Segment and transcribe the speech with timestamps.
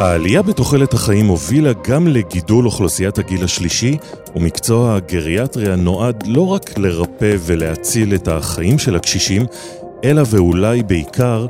[0.00, 3.96] העלייה בתוחלת החיים הובילה גם לגידול אוכלוסיית הגיל השלישי,
[4.36, 9.46] ומקצוע הגריאטריה נועד לא רק לרפא ולהציל את החיים של הקשישים,
[10.04, 11.46] אלא ואולי בעיקר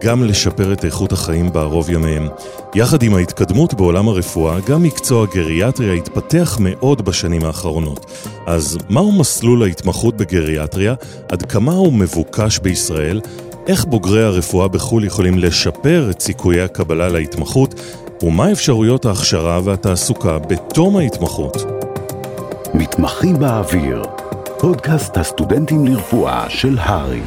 [0.00, 2.28] גם לשפר את איכות החיים בערוב ימיהם.
[2.74, 8.06] יחד עם ההתקדמות בעולם הרפואה, גם מקצוע גריאטריה התפתח מאוד בשנים האחרונות.
[8.46, 10.94] אז מהו מסלול ההתמחות בגריאטריה?
[11.28, 13.20] עד כמה הוא מבוקש בישראל?
[13.66, 17.74] איך בוגרי הרפואה בחו"ל יכולים לשפר את סיכויי הקבלה להתמחות?
[18.22, 21.56] ומה אפשרויות ההכשרה והתעסוקה בתום ההתמחות?
[22.74, 24.02] מתמחים באוויר,
[24.58, 27.20] פודקאסט הסטודנטים לרפואה של הרי.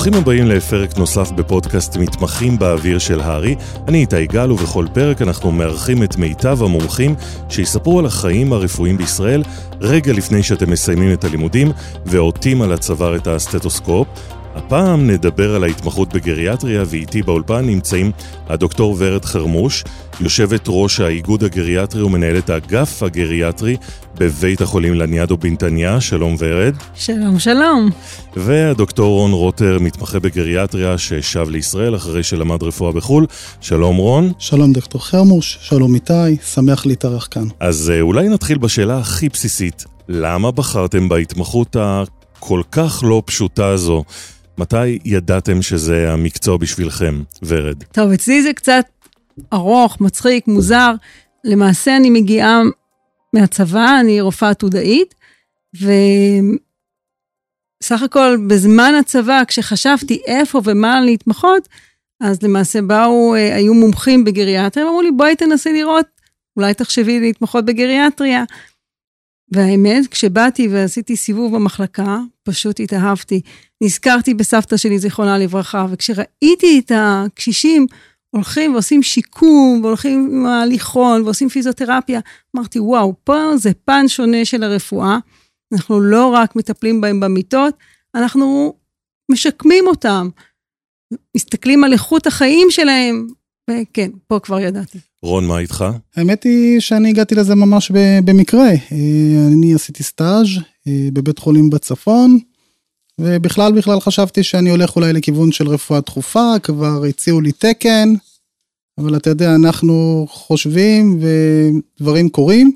[0.00, 3.54] ברוכים הבאים לפרק נוסף בפודקאסט מתמחים באוויר של הארי.
[3.88, 7.14] אני איתי גל ובכל פרק אנחנו מארחים את מיטב המומחים
[7.48, 9.42] שיספרו על החיים הרפואיים בישראל
[9.80, 11.72] רגע לפני שאתם מסיימים את הלימודים
[12.06, 14.08] ועוטים על הצוואר את הסטטוסקופ.
[14.54, 18.12] הפעם נדבר על ההתמחות בגריאטריה, ואיתי באולפן נמצאים
[18.48, 19.84] הדוקטור ורד חרמוש,
[20.20, 23.76] יושבת ראש האיגוד הגריאטרי ומנהלת האגף הגריאטרי
[24.14, 26.00] בבית החולים לניאדו בנתניה.
[26.00, 26.74] שלום ורד.
[26.94, 27.90] שלום, שלום.
[28.36, 33.26] והדוקטור רון רוטר, מתמחה בגריאטריה, ששב לישראל אחרי שלמד רפואה בחו"ל.
[33.60, 34.32] שלום רון.
[34.38, 37.44] שלום דוקטור חרמוש, שלום איתי, שמח להתארח כאן.
[37.60, 44.04] אז אה, אולי נתחיל בשאלה הכי בסיסית, למה בחרתם בהתמחות הכל כך לא פשוטה הזו?
[44.60, 47.84] מתי ידעתם שזה המקצוע בשבילכם, ורד?
[47.92, 48.84] טוב, אצלי זה קצת
[49.52, 50.92] ארוך, מצחיק, מוזר.
[51.44, 52.62] למעשה אני מגיעה
[53.32, 55.14] מהצבא, אני רופאה עתודאית,
[55.76, 55.92] וסך
[58.02, 61.68] הכל בזמן הצבא, כשחשבתי איפה ומה להתמחות,
[62.20, 66.06] אז למעשה באו, אה, היו מומחים בגריאטריה, אמרו לי, בואי תנסי לראות,
[66.56, 68.44] אולי תחשבי להתמחות בגריאטריה.
[69.52, 73.40] והאמת, כשבאתי ועשיתי סיבוב במחלקה, פשוט התאהבתי.
[73.82, 77.86] נזכרתי בסבתא שלי, זיכרונה לברכה, וכשראיתי את הקשישים
[78.30, 82.20] הולכים ועושים שיקום, והולכים עם ההליכון, ועושים פיזיותרפיה,
[82.56, 85.18] אמרתי, וואו, פה זה פן שונה של הרפואה.
[85.72, 87.74] אנחנו לא רק מטפלים בהם במיטות,
[88.14, 88.74] אנחנו
[89.30, 90.28] משקמים אותם,
[91.36, 93.26] מסתכלים על איכות החיים שלהם,
[93.70, 94.98] וכן, פה כבר ידעתי.
[95.22, 95.84] רון, מה איתך?
[96.16, 97.90] האמת היא שאני הגעתי לזה ממש
[98.24, 98.68] במקרה.
[98.68, 100.46] אה, אני עשיתי סטאז'
[100.88, 102.38] אה, בבית חולים בצפון,
[103.20, 108.14] ובכלל בכלל חשבתי שאני הולך אולי לכיוון של רפואה דחופה, כבר הציעו לי תקן,
[108.98, 112.72] אבל אתה יודע, אנחנו חושבים ודברים קורים,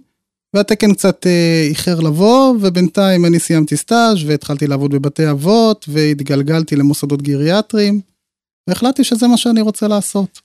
[0.55, 7.22] והתקן קצת אה, איחר לבוא, ובינתיים אני סיימתי סטאז' והתחלתי לעבוד בבתי אבות, והתגלגלתי למוסדות
[7.22, 8.00] גריאטריים,
[8.69, 10.44] והחלטתי שזה מה שאני רוצה לעשות.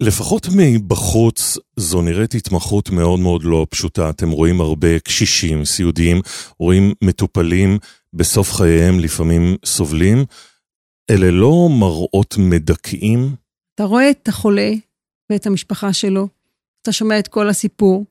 [0.00, 4.10] לפחות מבחוץ זו נראית התמחות מאוד מאוד לא פשוטה.
[4.10, 6.20] אתם רואים הרבה קשישים, סיעודיים,
[6.58, 7.78] רואים מטופלים
[8.12, 10.24] בסוף חייהם לפעמים סובלים.
[11.10, 13.34] אלה לא מראות מדכאים?
[13.74, 14.72] אתה רואה את החולה
[15.32, 16.28] ואת המשפחה שלו,
[16.82, 18.04] אתה שומע את כל הסיפור,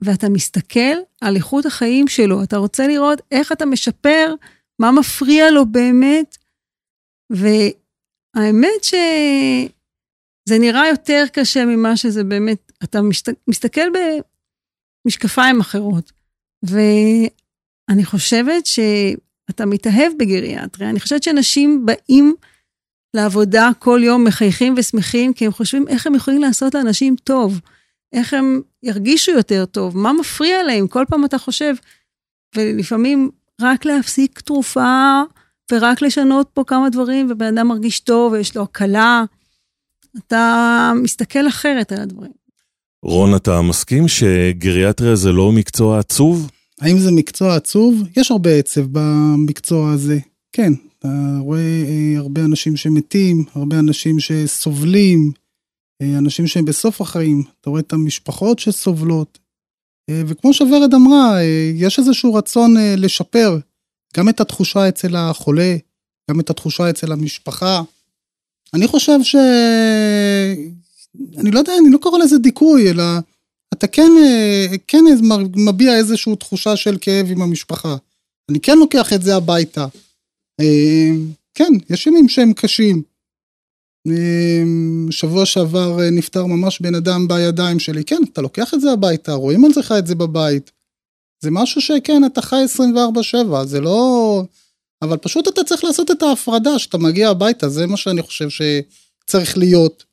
[0.00, 2.42] ואתה מסתכל על איכות החיים שלו.
[2.42, 4.34] אתה רוצה לראות איך אתה משפר,
[4.78, 6.36] מה מפריע לו באמת.
[7.30, 8.94] והאמת ש...
[10.48, 13.00] זה נראה יותר קשה ממה שזה באמת, אתה
[13.48, 13.88] מסתכל
[15.04, 16.12] במשקפיים אחרות.
[16.62, 20.90] ואני חושבת שאתה מתאהב בגריאטריה.
[20.90, 22.34] אני חושבת שאנשים באים
[23.14, 27.60] לעבודה כל יום מחייכים ושמחים, כי הם חושבים איך הם יכולים לעשות לאנשים טוב,
[28.12, 31.74] איך הם ירגישו יותר טוב, מה מפריע להם, כל פעם אתה חושב.
[32.56, 33.30] ולפעמים
[33.60, 35.22] רק להפסיק תרופה
[35.72, 39.24] ורק לשנות פה כמה דברים, ובן אדם מרגיש טוב ויש לו הקלה.
[40.18, 42.32] אתה מסתכל אחרת על הדברים.
[43.02, 46.50] רון, אתה מסכים שגריאטריה זה לא מקצוע עצוב?
[46.80, 48.02] האם זה מקצוע עצוב?
[48.16, 50.18] יש הרבה עצב במקצוע הזה.
[50.52, 51.08] כן, אתה
[51.40, 55.32] רואה אה, הרבה אנשים שמתים, הרבה אנשים שסובלים,
[56.02, 59.38] אה, אנשים שהם בסוף החיים, אתה רואה את המשפחות שסובלות.
[60.10, 61.42] אה, וכמו שוורד אמרה,
[61.74, 63.58] יש איזשהו רצון לשפר
[64.16, 65.76] גם את התחושה אצל החולה,
[66.30, 67.82] גם את התחושה אצל המשפחה.
[68.74, 69.36] אני חושב ש...
[71.38, 73.02] אני לא יודע, אני לא קורא לזה דיכוי, אלא
[73.74, 74.10] אתה כן,
[74.86, 75.04] כן
[75.56, 77.96] מביע איזושהי תחושה של כאב עם המשפחה.
[78.50, 79.86] אני כן לוקח את זה הביתה.
[81.54, 83.02] כן, יש ימים שהם קשים.
[85.10, 88.04] שבוע שעבר נפטר ממש בן אדם בידיים שלי.
[88.04, 90.70] כן, אתה לוקח את זה הביתה, רואים על זה את זה בבית.
[91.42, 92.64] זה משהו שכן, אתה חי
[93.62, 94.44] 24-7, זה לא...
[95.02, 99.58] אבל פשוט אתה צריך לעשות את ההפרדה שאתה מגיע הביתה, זה מה שאני חושב שצריך
[99.58, 100.04] להיות.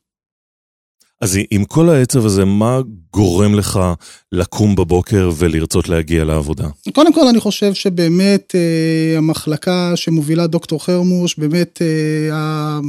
[1.22, 2.80] אז עם כל העצב הזה, מה
[3.14, 3.80] גורם לך
[4.32, 6.68] לקום בבוקר ולרצות להגיע לעבודה?
[6.94, 12.80] קודם כל, אני חושב שבאמת אה, המחלקה שמובילה דוקטור חרמוש, באמת אה,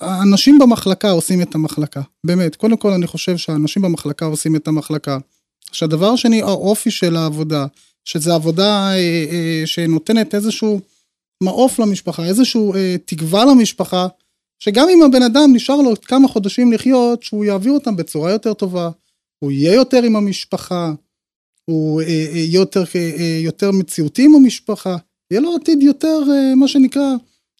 [0.00, 2.00] האנשים במחלקה עושים את המחלקה.
[2.24, 5.18] באמת, קודם כל אני חושב שהאנשים במחלקה עושים את המחלקה.
[5.70, 7.66] עכשיו, דבר שני, האופי של העבודה,
[8.04, 8.94] שזו עבודה אה,
[9.30, 10.80] אה, שנותנת איזשהו
[11.44, 14.06] מעוף למשפחה, איזשהו אה, תקווה למשפחה.
[14.58, 18.90] שגם אם הבן אדם נשאר לו כמה חודשים לחיות, שהוא יעביר אותם בצורה יותר טובה,
[19.38, 20.92] הוא יהיה יותר עם המשפחה,
[21.64, 24.96] הוא אה, אה, יהיה יותר, אה, יותר מציאותי עם המשפחה,
[25.30, 26.22] יהיה לו עתיד יותר,
[26.56, 27.14] מה שנקרא,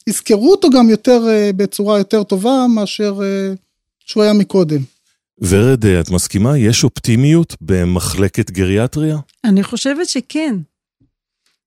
[0.06, 1.26] יזכרו אותו גם יותר,
[1.56, 3.20] בצורה יותר טובה מאשר
[3.98, 4.80] שהוא היה מקודם.
[5.38, 6.58] ורד, את מסכימה?
[6.58, 9.18] יש אופטימיות במחלקת גריאטריה?
[9.44, 10.56] אני חושבת שכן.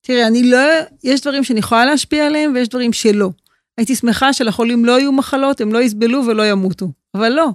[0.08, 0.58] תראה, אני לא,
[1.04, 3.30] יש דברים שאני יכולה להשפיע עליהם ויש דברים שלא.
[3.78, 6.92] הייתי שמחה שלחולים לא יהיו מחלות, הם לא יסבלו ולא ימותו.
[7.16, 7.48] אבל לא.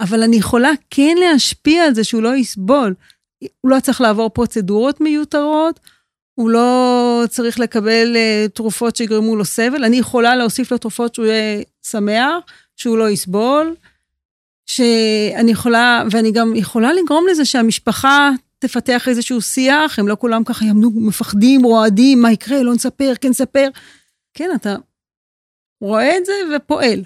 [0.00, 2.94] אבל אני יכולה כן להשפיע על זה שהוא לא יסבול.
[3.60, 5.80] הוא לא צריך לעבור פרוצדורות מיותרות,
[6.34, 11.26] הוא לא צריך לקבל uh, תרופות שיגרמו לו סבל, אני יכולה להוסיף לו תרופות שהוא
[11.26, 12.34] יהיה שמח,
[12.76, 13.74] שהוא לא יסבול,
[14.66, 18.30] שאני יכולה, ואני גם יכולה לגרום לזה שהמשפחה
[18.60, 23.28] תפתח איזשהו שיח, הם לא כולם ככה יעמדו מפחדים, רועדים, מה יקרה, לא נספר, כן
[23.28, 23.68] נספר.
[24.34, 24.76] כן, אתה
[25.80, 27.04] רואה את זה ופועל.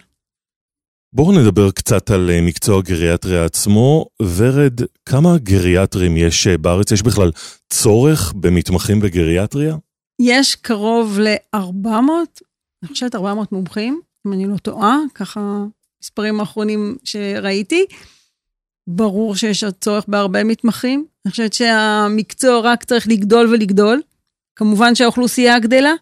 [1.13, 4.07] בואו נדבר קצת על אה, מקצוע גריאטריה עצמו.
[4.23, 6.93] ורד, כמה גריאטרים יש אה, בארץ?
[6.93, 7.31] יש בכלל
[7.71, 9.77] צורך במתמחים בגריאטריה?
[10.21, 11.89] יש קרוב ל-400,
[12.83, 15.65] אני חושבת 400 מומחים, אם אני לא טועה, ככה
[16.03, 17.87] מספרים האחרונים שראיתי.
[18.87, 21.07] ברור שיש צורך בהרבה מתמחים.
[21.27, 24.03] אני חושבת שהמקצוע רק צריך לגדול ולגדול.
[24.57, 25.93] כמובן שהאוכלוסייה גדלה.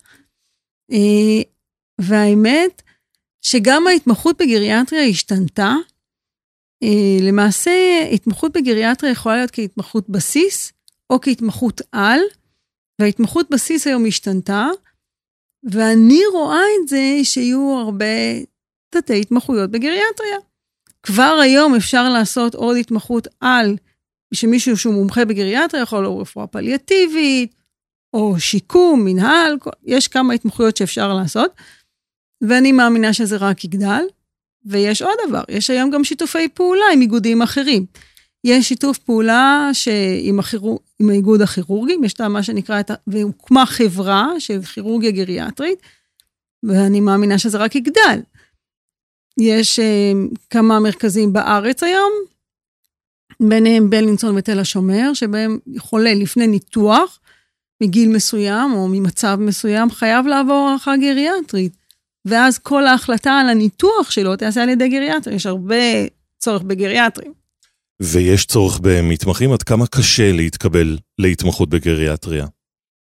[0.92, 1.42] אה,
[2.00, 2.82] והאמת
[3.44, 5.74] שגם ההתמחות בגריאטריה השתנתה.
[6.82, 7.70] אה, למעשה,
[8.12, 10.72] התמחות בגריאטריה יכולה להיות כהתמחות בסיס
[11.12, 12.20] או כהתמחות על,
[13.00, 14.66] וההתמחות בסיס היום השתנתה,
[15.72, 18.06] ואני רואה את זה שיהיו הרבה
[18.90, 20.38] תתי התמחויות בגריאטריה.
[21.02, 23.76] כבר היום אפשר לעשות עוד התמחות על,
[24.34, 27.54] שמישהו שהוא מומחה בגריאטריה יכול להיות רפואה פליאטיבית,
[28.12, 31.50] או שיקום, מנהל, יש כמה התמחויות שאפשר לעשות.
[32.40, 34.04] ואני מאמינה שזה רק יגדל.
[34.64, 37.86] ויש עוד דבר, יש היום גם שיתופי פעולה עם איגודים אחרים.
[38.44, 44.28] יש שיתוף פעולה שעם החירור, עם האיגוד הכירורגי, יש את מה שנקרא, את, והוקמה חברה
[44.38, 45.78] של כירורגיה גריאטרית,
[46.62, 48.20] ואני מאמינה שזה רק יגדל.
[49.38, 52.12] יש uh, כמה מרכזים בארץ היום,
[53.40, 57.20] ביניהם בלינסון ותל השומר, שבהם חולה לפני ניתוח,
[57.82, 61.76] מגיל מסוים או ממצב מסוים, חייב לעבור הערכה גריאטרית.
[62.24, 65.36] ואז כל ההחלטה על הניתוח שלו תעשה על ידי גריאטרים.
[65.36, 65.76] יש הרבה
[66.38, 67.32] צורך בגריאטרים.
[68.02, 69.52] ויש צורך במתמחים?
[69.52, 72.46] עד כמה קשה להתקבל להתמחות בגריאטריה?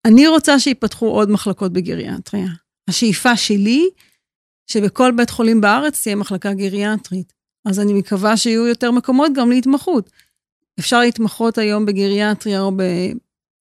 [0.05, 2.49] אני רוצה שיפתחו עוד מחלקות בגריאטריה.
[2.88, 3.88] השאיפה שלי,
[4.70, 7.32] שבכל בית חולים בארץ תהיה מחלקה גריאטרית.
[7.64, 10.11] אז אני מקווה שיהיו יותר מקומות גם להתמחות.
[10.78, 12.72] אפשר להתמחות היום בגריאטריה או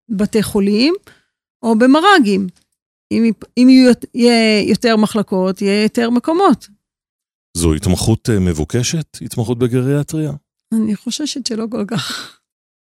[0.09, 0.93] בבתי חולים,
[1.63, 2.47] או במר"גים.
[3.11, 3.67] אם, אם
[4.13, 6.67] יהיה יותר מחלקות, יהיה יותר מקומות.
[7.57, 9.17] זו התמחות אה, מבוקשת?
[9.21, 10.31] התמחות בגריאטריה?
[10.73, 12.35] אני חוששת שלא כל כך.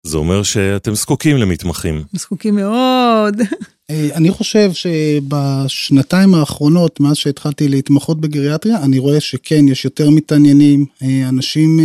[0.05, 2.03] זה אומר שאתם זקוקים למתמחים.
[2.13, 3.41] זקוקים מאוד.
[3.91, 10.85] אה, אני חושב שבשנתיים האחרונות, מאז שהתחלתי להתמחות בגריאטריה, אני רואה שכן, יש יותר מתעניינים,
[11.03, 11.79] אה, אנשים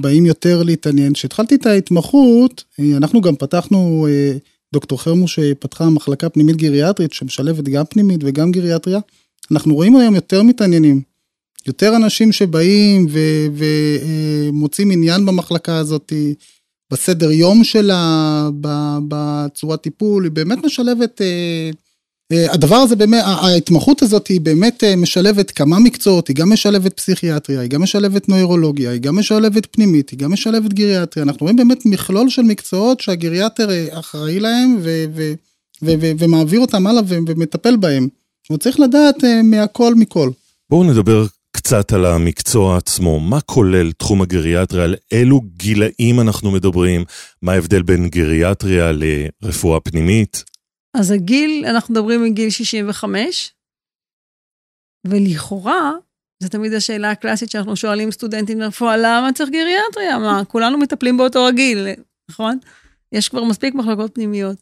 [0.00, 1.12] באים יותר להתעניין.
[1.12, 2.64] כשהתחלתי את ההתמחות,
[2.96, 4.06] אנחנו גם פתחנו
[4.72, 8.98] דוקטור חרמוש פתחה מחלקה פנימית גריאטרית שמשלבת גם פנימית וגם גריאטריה.
[9.50, 11.00] אנחנו רואים היום יותר מתעניינים,
[11.66, 13.06] יותר אנשים שבאים
[13.52, 16.12] ומוצאים עניין במחלקה הזאת,
[16.92, 18.48] בסדר יום שלה,
[19.08, 21.70] בצורת טיפול, היא באמת משלבת אה,
[22.32, 26.96] אה, הדבר הזה באמת, ההתמחות הזאת היא באמת אה, משלבת כמה מקצועות, היא גם משלבת
[26.96, 31.24] פסיכיאטריה, היא גם משלבת נוירולוגיה, היא גם משלבת פנימית, היא גם משלבת גריאטריה.
[31.24, 35.32] אנחנו רואים באמת מכלול של מקצועות שהגריאטר אחראי להם ו- ו-
[35.82, 38.08] ו- ו- ומעביר אותם הלאה ומטפל בהם.
[38.48, 40.30] הוא צריך לדעת מהכל מכל.
[40.70, 41.26] בואו נדבר
[41.68, 43.20] קצת על המקצוע עצמו.
[43.20, 44.84] מה כולל תחום הגריאטריה?
[44.84, 47.04] על אילו גילאים אנחנו מדברים?
[47.42, 50.44] מה ההבדל בין גריאטריה לרפואה פנימית?
[50.94, 53.52] אז הגיל, אנחנו מדברים מגיל 65,
[55.06, 55.92] ולכאורה,
[56.42, 60.18] זו תמיד השאלה הקלאסית שאנחנו שואלים סטודנטים לרפואה, למה צריך גריאטריה?
[60.18, 61.86] מה, כולנו מטפלים באותו הגיל,
[62.30, 62.58] נכון?
[63.12, 64.58] יש כבר מספיק מחלקות פנימיות.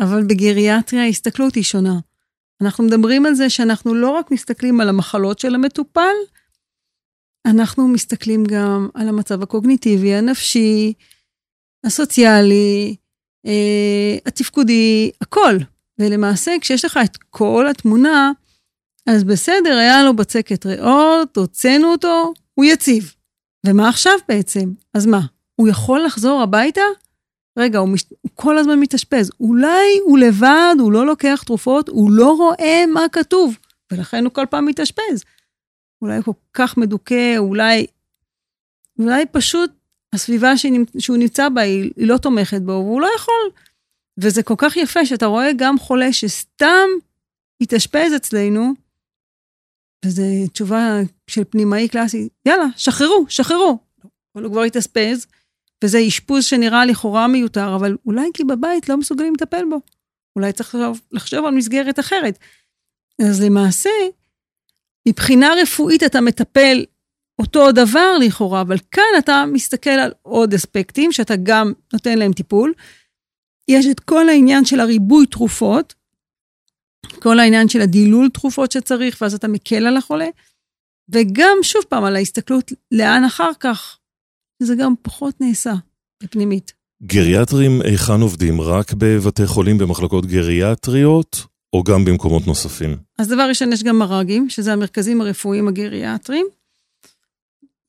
[0.00, 1.98] אבל בגריאטריה ההסתכלות היא שונה.
[2.62, 6.14] אנחנו מדברים על זה שאנחנו לא רק מסתכלים על המחלות של המטופל,
[7.46, 10.92] אנחנו מסתכלים גם על המצב הקוגניטיבי, הנפשי,
[11.84, 12.96] הסוציאלי,
[13.46, 15.56] אה, התפקודי, הכל.
[15.98, 18.32] ולמעשה, כשיש לך את כל התמונה,
[19.06, 23.14] אז בסדר, היה לו בצקת ריאות, הוצאנו אותו, הוא יציב.
[23.66, 24.72] ומה עכשיו בעצם?
[24.94, 25.20] אז מה,
[25.56, 26.82] הוא יכול לחזור הביתה?
[27.56, 28.04] רגע, הוא, מש...
[28.20, 29.30] הוא כל הזמן מתאשפז.
[29.40, 33.58] אולי הוא לבד, הוא לא לוקח תרופות, הוא לא רואה מה כתוב,
[33.92, 35.24] ולכן הוא כל פעם מתאשפז.
[36.02, 37.86] אולי הוא כל כך מדוכא, אולי...
[38.98, 39.70] אולי פשוט
[40.12, 40.52] הסביבה
[40.98, 43.50] שהוא נמצא בה היא, היא לא תומכת בו, והוא לא יכול.
[44.18, 46.88] וזה כל כך יפה שאתה רואה גם חולה שסתם
[47.60, 48.72] התאשפז אצלנו,
[50.04, 53.78] וזו תשובה של פנימאי קלאסי, יאללה, שחררו, שחררו.
[54.34, 55.26] אבל הוא כבר התאשפז,
[55.84, 59.80] וזה אשפוז שנראה לכאורה מיותר, אבל אולי כי בבית לא מסוגלים לטפל בו.
[60.36, 62.38] אולי צריך לחשוב, לחשוב על מסגרת אחרת.
[63.22, 63.90] אז למעשה,
[65.08, 66.84] מבחינה רפואית אתה מטפל
[67.38, 72.72] אותו דבר לכאורה, אבל כאן אתה מסתכל על עוד אספקטים שאתה גם נותן להם טיפול.
[73.68, 75.94] יש את כל העניין של הריבוי תרופות,
[77.22, 80.28] כל העניין של הדילול תרופות שצריך, ואז אתה מקל על החולה,
[81.08, 83.98] וגם שוב פעם על ההסתכלות לאן אחר כך,
[84.62, 85.74] זה גם פחות נעשה
[86.22, 86.72] בפנימית.
[87.02, 88.60] גריאטרים היכן עובדים?
[88.60, 92.96] רק בבתי חולים במחלקות גריאטריות, או גם במקומות נוספים?
[93.18, 96.46] אז דבר ראשון, יש גם מר"גים, שזה המרכזים הרפואיים הגריאטריים.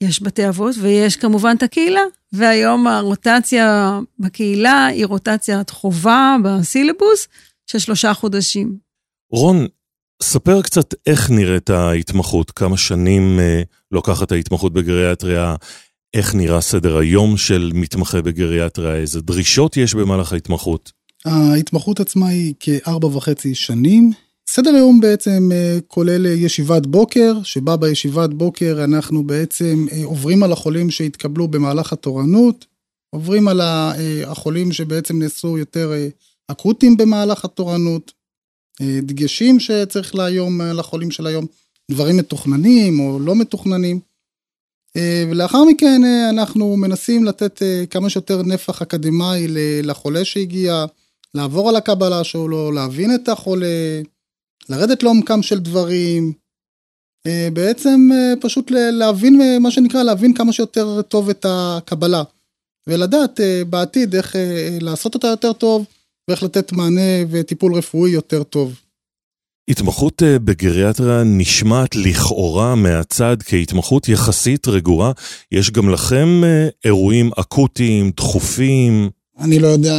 [0.01, 2.01] יש בתי אבות, ויש כמובן את הקהילה,
[2.33, 7.27] והיום הרוטציה בקהילה היא רוטציית חובה בסילבוס
[7.67, 8.77] של שלושה חודשים.
[9.31, 9.67] רון,
[10.23, 15.55] ספר קצת איך נראית ההתמחות, כמה שנים אה, לוקחת ההתמחות בגריאטריה,
[16.15, 20.91] איך נראה סדר היום של מתמחה בגריאטריה, איזה דרישות יש במהלך ההתמחות?
[21.25, 24.11] ההתמחות עצמה היא כארבע וחצי שנים.
[24.49, 30.51] סדר היום בעצם אה, כולל ישיבת בוקר, שבה בישיבת בוקר אנחנו בעצם אה, עוברים על
[30.51, 32.65] החולים שהתקבלו במהלך התורנות,
[33.09, 35.91] עוברים על אה, החולים שבעצם נעשו יותר
[36.47, 38.11] אקוטיים במהלך התורנות,
[38.81, 41.45] דגשים שצריך להיום לחולים של היום,
[41.91, 43.99] דברים מתוכננים או לא מתוכננים.
[45.29, 49.47] ולאחר מכן אנחנו מנסים לתת כמה שיותר נפח אקדמאי
[49.83, 50.85] לחולה שהגיע,
[51.33, 54.01] לעבור על הקבלה שלו, להבין את החולה,
[54.69, 56.33] לרדת לעומקם של דברים,
[57.27, 62.23] אה, בעצם אה, פשוט להבין, אה, מה שנקרא, להבין כמה שיותר טוב את הקבלה,
[62.87, 64.35] ולדעת בעתיד איך
[64.81, 65.85] לעשות אותה יותר טוב,
[66.27, 68.79] ואיך לתת מענה וטיפול רפואי יותר טוב.
[69.69, 75.11] התמחות בגריאטריה נשמעת לכאורה מהצד כהתמחות יחסית רגועה.
[75.51, 76.41] יש גם לכם
[76.85, 79.09] אירועים אקוטיים, דחופים?
[79.39, 79.95] אני לא יודע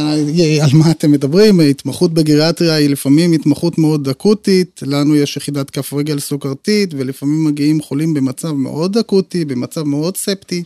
[0.63, 5.93] על מה אתם מדברים, התמחות בגריאטריה היא לפעמים התמחות מאוד אקוטית, לנו יש יחידת כף
[5.93, 10.63] רגל סוכרתית, ולפעמים מגיעים חולים במצב מאוד אקוטי, במצב מאוד ספטי,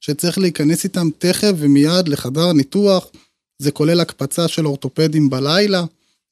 [0.00, 3.06] שצריך להיכנס איתם תכף ומיד לחדר ניתוח,
[3.58, 5.84] זה כולל הקפצה של אורתופדים בלילה,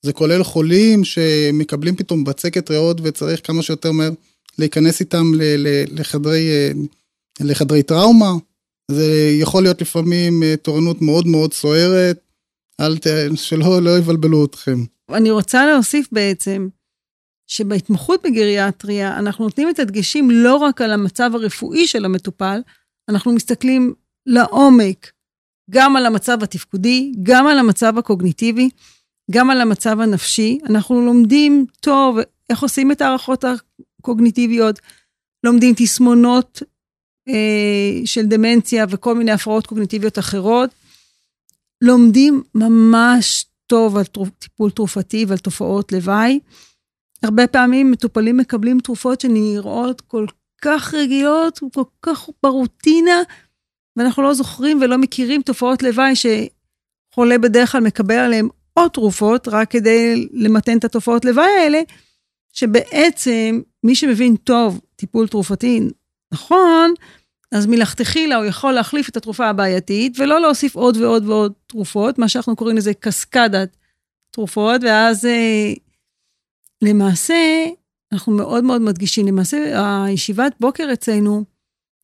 [0.06, 4.10] זה כולל חולים שמקבלים פתאום בצקת ריאות וצריך כמה שיותר מהר
[4.58, 5.32] להיכנס איתם
[5.90, 6.48] לחדרי,
[7.40, 8.32] לחדרי טראומה.
[8.90, 12.18] זה יכול להיות לפעמים אה, תורנות מאוד מאוד סוערת,
[12.80, 13.06] אל ת...
[13.34, 14.84] שלא לא יבלבלו אתכם.
[15.10, 16.68] אני רוצה להוסיף בעצם,
[17.46, 22.60] שבהתמחות בגריאטריה אנחנו נותנים את הדגשים לא רק על המצב הרפואי של המטופל,
[23.08, 23.94] אנחנו מסתכלים
[24.26, 25.10] לעומק,
[25.70, 28.68] גם על המצב התפקודי, גם על המצב הקוגניטיבי,
[29.30, 30.58] גם על המצב הנפשי.
[30.68, 32.18] אנחנו לומדים טוב
[32.50, 34.80] איך עושים את ההערכות הקוגניטיביות,
[35.44, 36.62] לומדים תסמונות
[37.28, 40.70] אה, של דמנציה וכל מיני הפרעות קוגניטיביות אחרות,
[41.82, 44.04] לומדים ממש טוב על
[44.38, 46.40] טיפול תרופתי ועל תופעות לוואי.
[47.22, 50.26] הרבה פעמים מטופלים מקבלים תרופות שנראות כל
[50.62, 53.22] כך רגילות וכל כך ברוטינה,
[53.96, 59.70] ואנחנו לא זוכרים ולא מכירים תופעות לוואי שחולה בדרך כלל מקבל עליהן עוד תרופות, רק
[59.70, 61.80] כדי למתן את התופעות לוואי האלה,
[62.52, 65.80] שבעצם מי שמבין טוב טיפול תרופתי
[66.32, 66.94] נכון,
[67.52, 72.28] אז מלכתחילה הוא יכול להחליף את התרופה הבעייתית, ולא להוסיף עוד ועוד ועוד תרופות, מה
[72.28, 73.76] שאנחנו קוראים לזה קסקדת
[74.30, 75.72] תרופות, ואז אה,
[76.82, 77.66] למעשה,
[78.12, 79.58] אנחנו מאוד מאוד מדגישים, למעשה
[80.04, 81.44] הישיבת בוקר אצלנו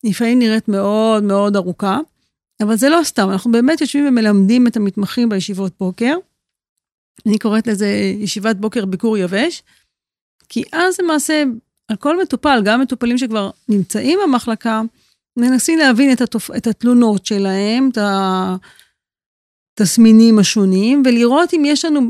[0.04, 1.98] לפעמים נראית מאוד מאוד ארוכה,
[2.62, 6.16] אבל זה לא סתם, אנחנו באמת יושבים ומלמדים את המתמחים בישיבות בוקר.
[7.26, 7.88] אני קוראת לזה
[8.18, 9.62] ישיבת בוקר ביקור יבש,
[10.48, 11.42] כי אז למעשה
[11.88, 14.82] על כל מטופל, גם מטופלים שכבר נמצאים במחלקה,
[15.38, 16.50] מנסים להבין את, התופ...
[16.50, 17.98] את התלונות שלהם, את
[19.80, 22.00] התסמינים השונים, ולראות אם יש לנו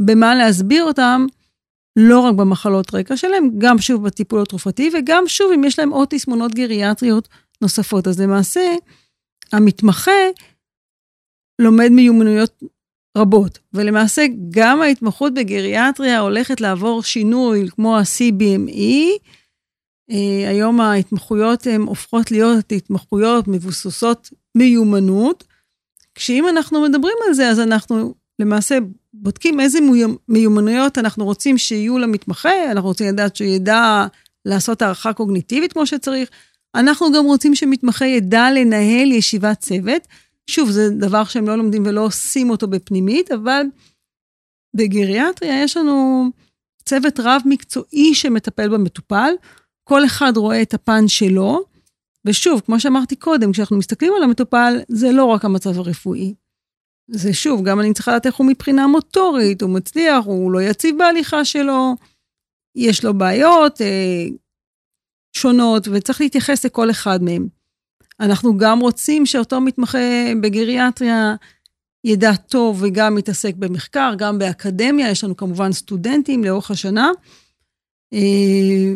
[0.00, 1.26] במה להסביר אותם
[1.98, 6.08] לא רק במחלות רקע שלהם, גם שוב בטיפול התרופתי, וגם שוב אם יש להם עוד
[6.10, 7.28] תסמונות גריאטריות
[7.62, 8.06] נוספות.
[8.06, 8.74] אז למעשה,
[9.52, 10.20] המתמחה
[11.58, 12.62] לומד מיומנויות
[13.18, 19.18] רבות, ולמעשה גם ההתמחות בגריאטריה הולכת לעבור שינוי כמו ה-CBME.
[20.10, 25.44] אה, היום ההתמחויות הן הופכות להיות התמחויות מבוססות מיומנות,
[26.14, 28.78] כשאם אנחנו מדברים על זה, אז אנחנו למעשה
[29.14, 29.78] בודקים איזה
[30.28, 34.06] מיומנויות אנחנו רוצים שיהיו למתמחה, אנחנו רוצים לדעת שהוא ידע
[34.44, 36.28] לעשות הערכה קוגניטיבית כמו שצריך,
[36.74, 40.08] אנחנו גם רוצים שמתמחה ידע לנהל ישיבת צוות.
[40.50, 43.62] שוב, זה דבר שהם לא לומדים ולא עושים אותו בפנימית, אבל
[44.76, 46.28] בגריאטריה יש לנו
[46.84, 49.32] צוות רב מקצועי שמטפל במטופל,
[49.84, 51.64] כל אחד רואה את הפן שלו,
[52.24, 56.34] ושוב, כמו שאמרתי קודם, כשאנחנו מסתכלים על המטופל, זה לא רק המצב הרפואי.
[57.10, 60.98] זה שוב, גם אני צריכה לדעת איך הוא מבחינה מוטורית, הוא מצליח, הוא לא יציב
[60.98, 61.94] בהליכה שלו,
[62.76, 64.26] יש לו בעיות אה,
[65.36, 67.57] שונות, וצריך להתייחס לכל אחד מהם.
[68.20, 69.98] אנחנו גם רוצים שאותו מתמחה
[70.40, 71.34] בגריאטריה
[72.04, 77.10] ידע טוב וגם מתעסק במחקר, גם באקדמיה, יש לנו כמובן סטודנטים לאורך השנה.
[78.12, 78.94] אה,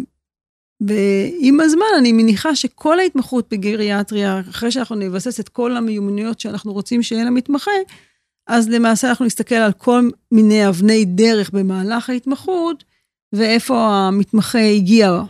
[0.80, 7.02] ועם הזמן אני מניחה שכל ההתמחות בגריאטריה, אחרי שאנחנו נבסס את כל המיומנויות שאנחנו רוצים
[7.02, 7.70] שיהיה למתמחה,
[8.46, 12.84] אז למעשה אנחנו נסתכל על כל מיני אבני דרך במהלך ההתמחות,
[13.32, 15.22] ואיפה המתמחה הגיע.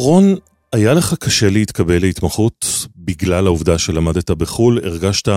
[0.00, 0.34] רון,
[0.72, 2.66] היה לך קשה להתקבל להתמחות
[2.96, 4.80] בגלל העובדה שלמדת בחו"ל?
[4.84, 5.28] הרגשת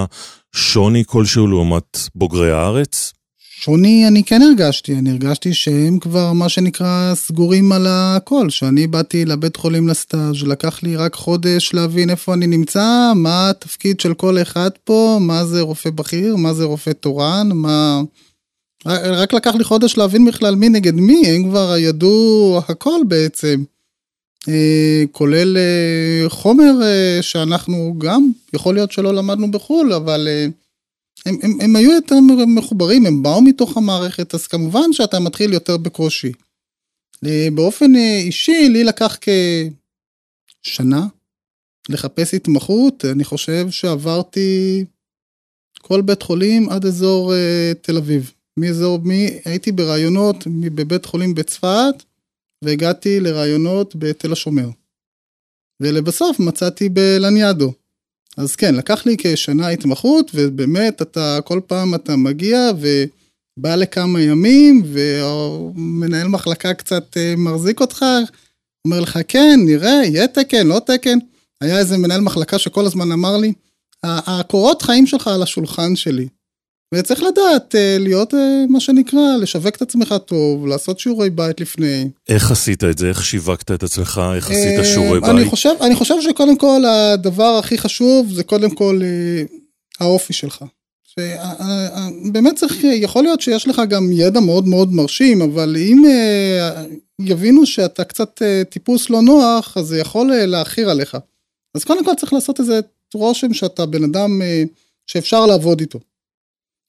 [0.55, 3.13] שוני כלשהו לעומת בוגרי הארץ?
[3.39, 9.25] שוני אני כן הרגשתי, אני הרגשתי שהם כבר מה שנקרא סגורים על הכל, שאני באתי
[9.25, 14.41] לבית חולים לסטאז', לקח לי רק חודש להבין איפה אני נמצא, מה התפקיד של כל
[14.41, 18.01] אחד פה, מה זה רופא בכיר, מה זה רופא תורן, מה...
[18.85, 23.63] רק לקח לי חודש להבין בכלל מי נגד מי, הם כבר ידעו הכל בעצם.
[24.49, 30.27] אה, כולל אה, חומר אה, שאנחנו גם, יכול להיות שלא למדנו בחו"ל, אבל
[31.25, 32.15] הם, הם, הם היו יותר
[32.47, 36.31] מחוברים, הם באו מתוך המערכת, אז כמובן שאתה מתחיל יותר בקושי.
[37.53, 39.17] באופן אישי, לי לקח
[40.61, 41.07] כשנה
[41.89, 44.85] לחפש התמחות, אני חושב שעברתי
[45.81, 47.33] כל בית חולים עד אזור
[47.81, 48.31] תל אביב.
[48.57, 52.03] מאזור, מי, הייתי ברעיונות בבית חולים בצפת,
[52.63, 54.69] והגעתי לראיונות בתל השומר.
[55.79, 57.73] ולבסוף מצאתי בלניאדו.
[58.37, 64.83] אז כן, לקח לי כשנה התמחות, ובאמת, אתה, כל פעם אתה מגיע ובא לכמה ימים,
[64.85, 68.05] ומנהל מחלקה קצת אה, מחזיק אותך,
[68.87, 71.17] אומר לך, כן, נראה, יהיה תקן, לא תקן.
[71.61, 73.53] היה איזה מנהל מחלקה שכל הזמן אמר לי,
[74.03, 76.27] הקורות חיים שלך על השולחן שלי.
[76.93, 82.09] וצריך לדעת אה, להיות אה, מה שנקרא, לשווק את עצמך טוב, לעשות שיעורי בית לפני.
[82.29, 83.09] איך עשית את זה?
[83.09, 84.21] איך שיווקת את עצמך?
[84.35, 85.29] איך עשית אה, שיעורי בית?
[85.29, 89.01] אני חושב, אני חושב שקודם כל הדבר הכי חשוב זה קודם כל
[89.99, 90.63] האופי שלך.
[92.31, 96.03] באמת צריך, יכול להיות שיש לך גם ידע מאוד מאוד מרשים, אבל אם
[97.21, 101.17] יבינו שאתה קצת טיפוס לא נוח, אז זה יכול להכיר עליך.
[101.75, 102.79] אז קודם כל צריך לעשות איזה
[103.13, 104.41] רושם שאתה בן אדם
[105.07, 105.99] שאפשר לעבוד איתו.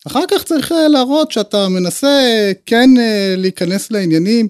[0.06, 4.48] אחר כך צריך אה, להראות שאתה מנסה כן אה, להיכנס לעניינים,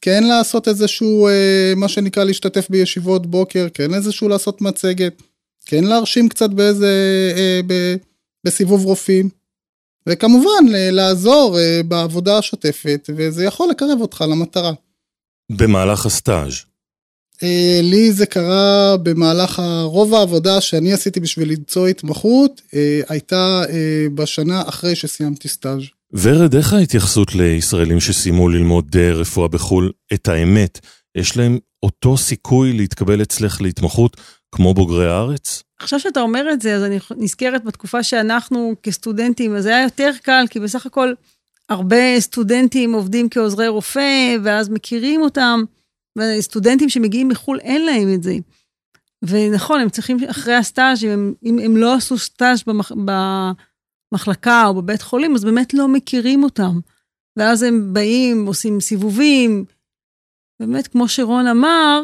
[0.00, 5.22] כן לעשות איזשהו, אה, מה שנקרא להשתתף בישיבות בוקר, כן איזשהו לעשות מצגת,
[5.66, 6.92] כן להרשים קצת באיזה,
[8.44, 9.28] בסיבוב רופאים,
[10.08, 14.72] וכמובן לעזור בעבודה השוטפת, וזה יכול לקרב אותך למטרה.
[15.52, 16.54] במהלך הסטאז'
[17.82, 24.62] לי זה קרה במהלך רוב העבודה שאני עשיתי בשביל למצוא התמחות, אה, הייתה אה, בשנה
[24.66, 25.82] אחרי שסיימתי סטאז'.
[26.12, 29.90] ורד, איך ההתייחסות לישראלים שסיימו ללמוד רפואה בחו"ל?
[30.14, 30.80] את האמת,
[31.16, 34.16] יש להם אותו סיכוי להתקבל אצלך להתמחות
[34.52, 35.62] כמו בוגרי הארץ?
[35.78, 40.10] עכשיו שאתה אומר את זה, אז אני נזכרת בתקופה שאנחנו כסטודנטים, אז זה היה יותר
[40.22, 41.12] קל, כי בסך הכל
[41.68, 45.64] הרבה סטודנטים עובדים כעוזרי רופא, ואז מכירים אותם.
[46.18, 48.34] וסטודנטים שמגיעים מחו"ל, אין להם את זה.
[49.22, 52.92] ונכון, הם צריכים אחרי הסטאז', אם הם, אם הם לא עשו סטאז' במח,
[54.12, 56.80] במחלקה או בבית חולים, אז באמת לא מכירים אותם.
[57.36, 59.64] ואז הם באים, עושים סיבובים.
[60.60, 62.02] באמת, כמו שרון אמר,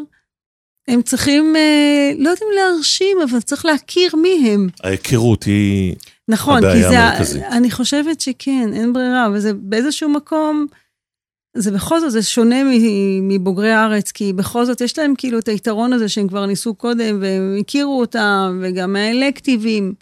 [0.89, 4.69] הם צריכים, אה, לא יודעים להרשים, אבל צריך להכיר מי הם.
[4.85, 5.95] ההיכרות היא
[6.29, 7.37] נכון, הבעיה המרכזית.
[7.37, 10.67] נכון, כי זה, אני חושבת שכן, אין ברירה, וזה באיזשהו מקום,
[11.57, 12.57] זה בכל זאת, זה שונה
[13.23, 17.19] מבוגרי הארץ, כי בכל זאת יש להם כאילו את היתרון הזה שהם כבר ניסו קודם,
[17.21, 19.95] והם הכירו אותם, וגם האלקטיבים.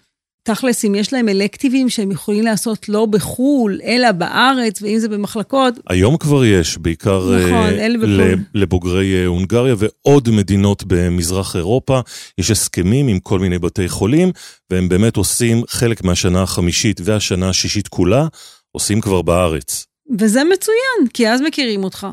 [0.43, 5.75] תכלס, אם יש להם אלקטיבים שהם יכולים לעשות לא בחו"ל, אלא בארץ, ואם זה במחלקות.
[5.89, 12.01] היום כבר יש, בעיקר נכון, uh, לבוגרי uh, הונגריה ועוד מדינות במזרח אירופה,
[12.39, 14.31] יש הסכמים עם כל מיני בתי חולים,
[14.71, 18.27] והם באמת עושים חלק מהשנה החמישית והשנה השישית כולה,
[18.73, 19.88] עושים כבר בארץ.
[20.19, 22.07] וזה מצוין, כי אז מכירים אותך.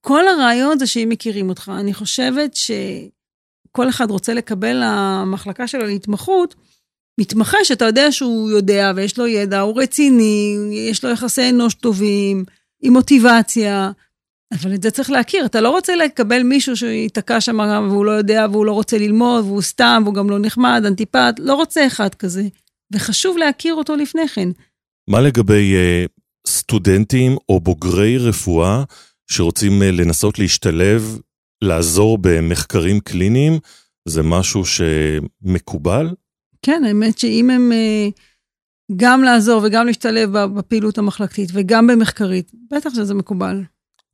[0.00, 1.72] כל הרעיון זה שאם מכירים אותך.
[1.80, 6.54] אני חושבת שכל אחד רוצה לקבל למחלקה שלו להתמחות,
[7.20, 12.44] מתמחה שאתה יודע שהוא יודע ויש לו ידע, הוא רציני, יש לו יחסי אנוש טובים,
[12.82, 13.90] עם מוטיבציה,
[14.52, 15.46] אבל את זה צריך להכיר.
[15.46, 17.58] אתה לא רוצה לקבל מישהו שייתקע שם
[17.90, 21.54] והוא לא יודע והוא לא רוצה ללמוד והוא סתם והוא גם לא נחמד, אנטיפט, לא
[21.54, 22.42] רוצה אחד כזה.
[22.92, 24.48] וחשוב להכיר אותו לפני כן.
[25.08, 28.84] מה לגבי uh, סטודנטים או בוגרי רפואה
[29.30, 31.18] שרוצים uh, לנסות להשתלב,
[31.62, 33.58] לעזור במחקרים קליניים?
[34.08, 36.14] זה משהו שמקובל?
[36.62, 38.08] כן, האמת שאם הם אה,
[38.96, 43.62] גם לעזור וגם להשתלב בפעילות המחלקתית וגם במחקרית, בטח שזה מקובל.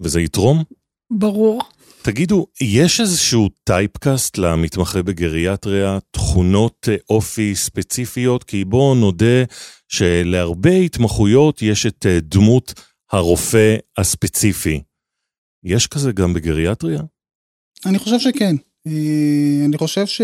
[0.00, 0.64] וזה יתרום?
[1.10, 1.62] ברור.
[2.08, 8.44] תגידו, יש איזשהו טייפקאסט למתמחה בגריאטריה, תכונות אה, אופי ספציפיות?
[8.44, 9.44] כי בואו נודה
[9.88, 12.74] שלהרבה התמחויות יש את אה, דמות
[13.12, 14.80] הרופא הספציפי.
[15.64, 17.00] יש כזה גם בגריאטריה?
[17.86, 18.56] אני חושב שכן.
[19.66, 20.20] אני חושב ש...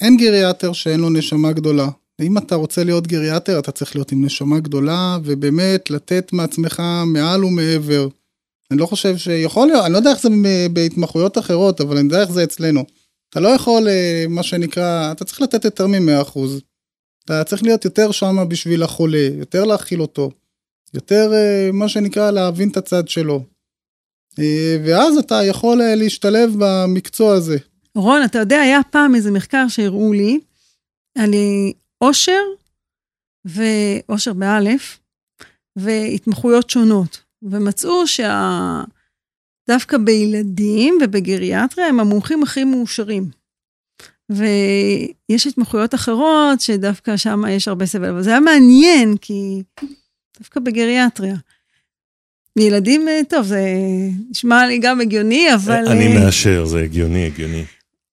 [0.00, 1.88] אין גריאטר שאין לו נשמה גדולה.
[2.20, 7.44] אם אתה רוצה להיות גריאטר, אתה צריך להיות עם נשמה גדולה, ובאמת לתת מעצמך מעל
[7.44, 8.08] ומעבר.
[8.70, 10.28] אני לא חושב שיכול להיות, אני לא יודע איך זה
[10.72, 12.84] בהתמחויות אחרות, אבל אני יודע איך זה אצלנו.
[13.30, 16.38] אתה לא יכול, אה, מה שנקרא, אתה צריך לתת יותר מ-100%.
[17.24, 20.30] אתה צריך להיות יותר שם בשביל החולה, יותר להכיל אותו,
[20.94, 23.44] יותר, אה, מה שנקרא, להבין את הצד שלו.
[24.38, 27.56] אה, ואז אתה יכול להשתלב במקצוע הזה.
[27.94, 30.40] רון, אתה יודע, היה פעם איזה מחקר שהראו לי
[31.18, 31.30] על
[31.98, 32.42] עושר
[33.44, 35.00] ועושר באלף,
[35.76, 38.06] והתמחויות שונות, ומצאו
[39.66, 43.30] שדווקא בילדים ובגריאטריה הם המומחים הכי מאושרים.
[44.30, 49.62] ויש התמחויות אחרות שדווקא שם יש הרבה סבל, אבל זה היה מעניין, כי
[50.38, 51.36] דווקא בגריאטריה.
[52.58, 53.62] ילדים, טוב, זה
[54.30, 55.88] נשמע לי גם הגיוני, אבל...
[55.88, 57.64] אני מאשר, זה הגיוני, הגיוני.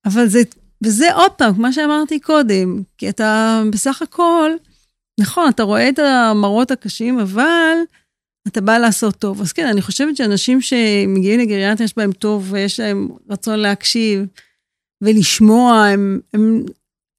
[0.05, 0.41] אבל זה,
[0.83, 4.51] וזה עוד פעם, כמו שאמרתי קודם, כי אתה בסך הכל,
[5.19, 7.73] נכון, אתה רואה את המראות הקשים, אבל
[8.47, 9.41] אתה בא לעשות טוב.
[9.41, 14.25] אז כן, אני חושבת שאנשים שמגיעים לגריאטריה יש בהם טוב ויש להם רצון להקשיב
[15.01, 16.63] ולשמוע, הם, הם,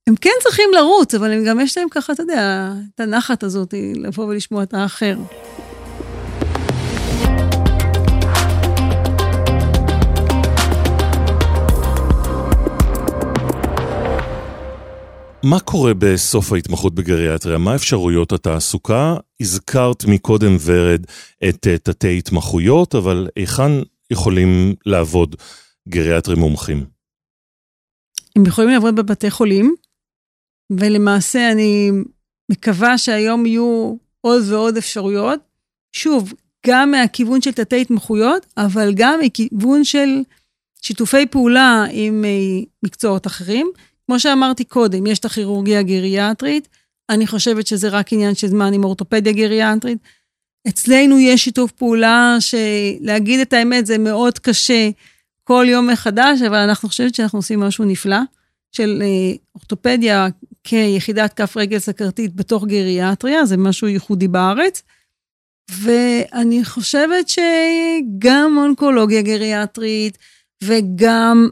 [0.09, 3.75] הם כן צריכים לרוץ, אבל הם גם יש להם ככה, אתה יודע, את הנחת הזאת
[3.97, 5.17] לבוא ולשמוע את האחר.
[15.43, 17.59] מה קורה בסוף ההתמחות בגריאטריה?
[17.59, 19.17] מה אפשרויות התעסוקה?
[19.41, 21.07] הזכרת מקודם, ורד,
[21.49, 23.73] את תתי התמחויות, אבל היכן
[24.11, 25.37] יכולים לעבוד
[25.89, 26.85] גריאטרים מומחים?
[28.37, 29.75] הם יכולים לעבוד בבתי חולים,
[30.71, 31.91] ולמעשה אני
[32.51, 35.41] מקווה שהיום יהיו עוד ועוד אפשרויות.
[35.93, 36.33] שוב,
[36.67, 40.09] גם מהכיוון של תתי התמחויות, אבל גם מכיוון של
[40.83, 43.71] שיתופי פעולה עם אה, מקצועות אחרים.
[44.13, 46.69] כמו שאמרתי קודם, יש את הכירורגיה הגריאטרית,
[47.11, 49.99] אני חושבת שזה רק עניין של זמן עם אורתופדיה גריאטרית.
[50.69, 54.91] אצלנו יש שיתוף פעולה שלהגיד את האמת זה מאוד קשה
[55.45, 58.17] כל יום מחדש, אבל אנחנו חושבת שאנחנו עושים משהו נפלא,
[58.73, 60.29] של אה, אורתופדיה
[60.65, 64.83] כיחידת כף רגל סכרתית בתוך גריאטריה, זה משהו ייחודי בארץ.
[65.71, 70.19] ואני חושבת שגם אונקולוגיה גריאטרית
[70.65, 71.49] וגם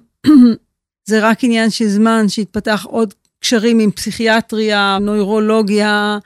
[1.10, 6.18] זה רק עניין של זמן שיתפתח עוד קשרים עם פסיכיאטריה, נוירולוגיה,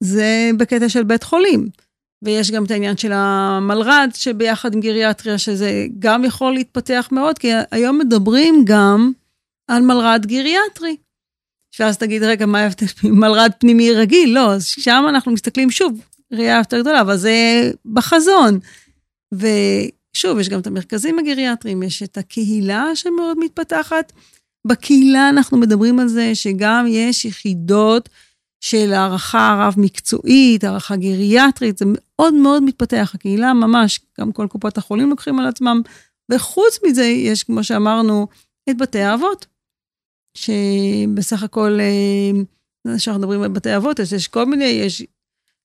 [0.00, 1.68] זה בקטע של בית חולים.
[2.22, 7.48] ויש גם את העניין של המלר"ד, שביחד עם גריאטריה, שזה גם יכול להתפתח מאוד, כי
[7.70, 9.12] היום מדברים גם
[9.68, 10.96] על מלר"ד גריאטרי.
[11.78, 14.34] ואז תגיד, רגע, מה ההבדל ממלר"ד פנימי רגיל?
[14.34, 16.00] לא, אז שם אנחנו מסתכלים שוב,
[16.32, 18.58] ראייה יותר גדולה, אבל זה בחזון.
[20.16, 24.12] שוב, יש גם את המרכזים הגריאטריים, יש את הקהילה שמאוד מתפתחת.
[24.66, 28.08] בקהילה אנחנו מדברים על זה שגם יש יחידות
[28.60, 33.12] של הערכה רב-מקצועית, הערכה גריאטרית, זה מאוד מאוד מתפתח.
[33.14, 35.82] הקהילה ממש, גם כל קופות החולים לוקחים על עצמם.
[36.32, 38.26] וחוץ מזה, יש, כמו שאמרנו,
[38.70, 39.46] את בתי האבות,
[40.36, 41.78] שבסך הכל,
[42.96, 45.02] כשאנחנו אה, מדברים על בתי אבות, אז יש כל מיני, יש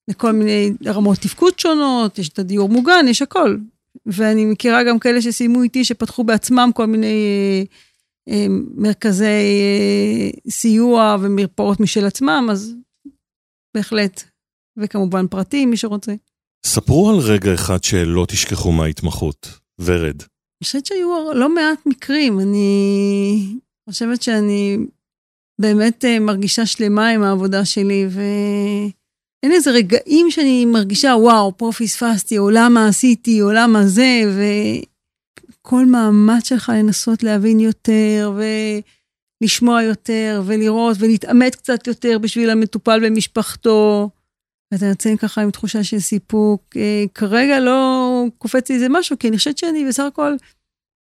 [0.07, 3.57] לכל מיני רמות תפקוד שונות, יש את הדיור מוגן, יש הכל.
[4.05, 7.63] ואני מכירה גם כאלה שסיימו איתי, שפתחו בעצמם כל מיני אה,
[8.33, 12.75] אה, מרכזי אה, סיוע ומרפאות משל עצמם, אז
[13.75, 14.23] בהחלט.
[14.77, 16.13] וכמובן פרטי, מי שרוצה.
[16.65, 19.61] ספרו על רגע אחד שלא תשכחו מההתמחות.
[19.79, 20.21] ורד.
[20.21, 22.39] אני חושבת שהיו לא מעט מקרים.
[22.39, 23.57] אני
[23.89, 24.77] חושבת שאני
[25.61, 28.07] באמת אה, מרגישה שלמה עם העבודה שלי,
[29.43, 34.21] ואין איזה רגעים שאני מרגישה, וואו, פה פספסתי, או למה עשיתי, או למה זה,
[35.61, 38.33] וכל מאמץ שלך לנסות להבין יותר,
[39.41, 44.09] ולשמוע יותר, ולראות, ולהתעמת קצת יותר בשביל המטופל ומשפחתו.
[44.71, 46.61] ואתה יוצא ככה עם תחושה של סיפוק.
[46.75, 50.35] אה, כרגע לא קופץ לי איזה משהו, כי אני חושבת שאני בסך הכל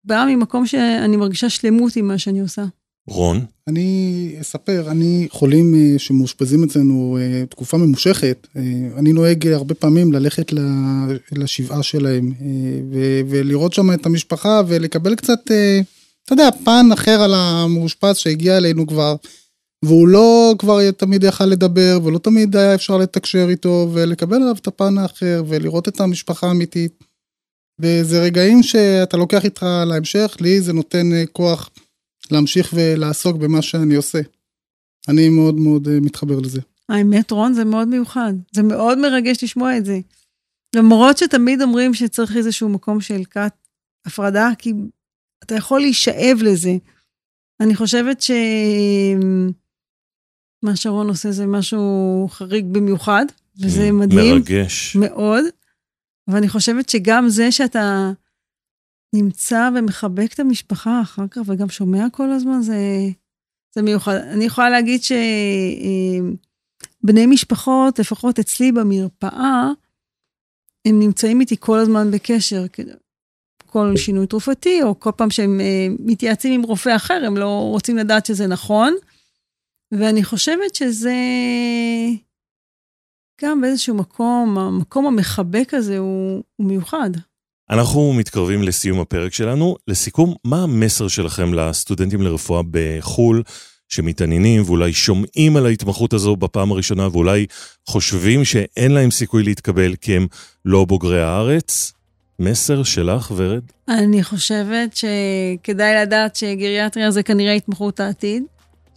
[0.04, 2.64] באה ממקום שאני מרגישה שלמות עם מה שאני עושה.
[3.08, 3.44] רון?
[3.66, 8.46] אני אספר, אני חולים אה, שמאושפזים אצלנו אה, תקופה ממושכת,
[8.96, 10.52] אני נוהג הרבה פעמים ללכת
[11.32, 12.32] לשבעה שלהם
[13.28, 15.40] ולראות שם את המשפחה ולקבל קצת,
[16.24, 19.16] אתה יודע, פן אחר על המאושפז שהגיע אלינו כבר.
[19.84, 24.66] והוא לא כבר תמיד יכל לדבר, ולא תמיד היה אפשר לתקשר איתו, ולקבל עליו את
[24.66, 27.04] הפן האחר, ולראות את המשפחה האמיתית.
[27.80, 31.70] וזה רגעים שאתה לוקח איתך להמשך, לי זה נותן אה, כוח
[32.32, 34.18] להמשיך ולעסוק במה שאני עושה.
[35.08, 36.60] אני מאוד מאוד אה, מתחבר לזה.
[36.88, 38.32] האמת, רון, זה מאוד מיוחד.
[38.52, 40.00] זה מאוד מרגש לשמוע את זה.
[40.76, 43.52] למרות שתמיד אומרים שצריך איזשהו מקום של כת
[44.06, 44.72] הפרדה, כי
[45.44, 46.76] אתה יכול להישאב לזה.
[47.60, 48.30] אני חושבת ש...
[50.62, 53.26] מה שרון עושה זה משהו חריג במיוחד,
[53.60, 54.34] וזה מדהים.
[54.34, 54.96] מרגש.
[54.96, 55.44] מאוד.
[56.28, 58.12] ואני חושבת שגם זה שאתה
[59.14, 62.76] נמצא ומחבק את המשפחה אחר כך, וגם שומע כל הזמן, זה,
[63.74, 64.14] זה מיוחד.
[64.14, 66.36] אני יכולה להגיד שבני
[67.26, 69.70] משפחות, לפחות אצלי במרפאה,
[70.84, 72.64] הם נמצאים איתי כל הזמן בקשר.
[73.66, 77.96] כל שינוי תרופתי, או כל פעם שהם אה, מתייעצים עם רופא אחר, הם לא רוצים
[77.96, 78.94] לדעת שזה נכון.
[79.92, 81.14] ואני חושבת שזה
[83.40, 87.10] גם באיזשהו מקום, המקום המחבק הזה הוא, הוא מיוחד.
[87.70, 89.76] אנחנו מתקרבים לסיום הפרק שלנו.
[89.88, 93.42] לסיכום, מה המסר שלכם לסטודנטים לרפואה בחו"ל
[93.88, 97.46] שמתעניינים ואולי שומעים על ההתמחות הזו בפעם הראשונה ואולי
[97.88, 100.26] חושבים שאין להם סיכוי להתקבל כי הם
[100.64, 101.92] לא בוגרי הארץ?
[102.38, 103.62] מסר שלך, ורד?
[103.88, 108.42] אני חושבת שכדאי לדעת שגריאטריה זה כנראה התמחות העתיד.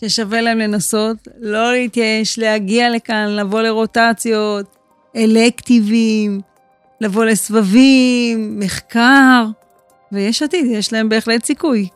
[0.02, 4.66] ששווה להם לנסות, לא להתייאש, להגיע לכאן, לבוא לרוטציות,
[5.16, 6.42] אלקטיבים,
[7.02, 9.46] לבוא לסבבים, מחקר,
[10.12, 11.88] ויש עתיד, יש להם בהחלט סיכוי.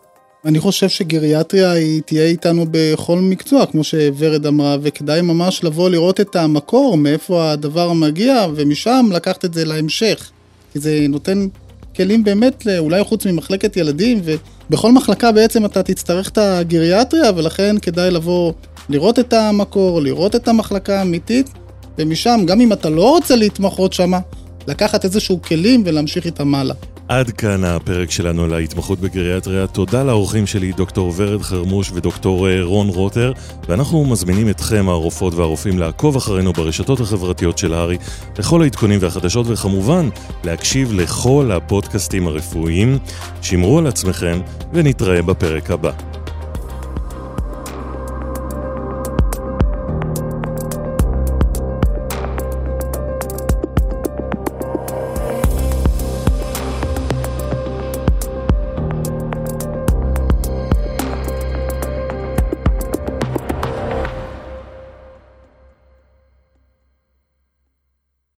[0.45, 6.21] אני חושב שגריאטריה היא תהיה איתנו בכל מקצוע, כמו שוורד אמרה, וכדאי ממש לבוא לראות
[6.21, 10.31] את המקור, מאיפה הדבר מגיע, ומשם לקחת את זה להמשך.
[10.73, 11.47] כי זה נותן
[11.95, 14.21] כלים באמת, אולי חוץ ממחלקת ילדים,
[14.69, 18.53] ובכל מחלקה בעצם אתה תצטרך את הגריאטריה, ולכן כדאי לבוא
[18.89, 21.49] לראות את המקור, לראות את המחלקה האמיתית,
[21.97, 24.19] ומשם, גם אם אתה לא רוצה להתמחות שמה,
[24.67, 26.75] לקחת איזשהו כלים ולהמשיך איתם הלאה.
[27.07, 29.67] עד כאן הפרק שלנו על ההתמחות בגריאטריה.
[29.67, 33.31] תודה לאורחים שלי, דוקטור ורד חרמוש ודוקטור אה, רון רוטר,
[33.69, 37.97] ואנחנו מזמינים אתכם, הרופאות והרופאים, לעקוב אחרינו ברשתות החברתיות של הארי,
[38.39, 40.09] לכל העדכונים והחדשות, וכמובן,
[40.43, 42.97] להקשיב לכל הפודקאסטים הרפואיים.
[43.41, 44.39] שמרו על עצמכם,
[44.73, 45.91] ונתראה בפרק הבא.